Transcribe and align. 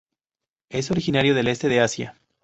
Es 0.71 0.89
originario 0.89 1.35
del 1.35 1.47
este 1.47 1.69
de 1.69 1.79
Asia. 1.79 2.15